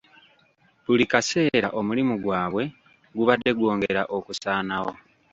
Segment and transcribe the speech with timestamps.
[0.85, 2.63] Buli kaseera omulimu gwabwe
[3.17, 4.93] gubadde gwongera okusaanawo.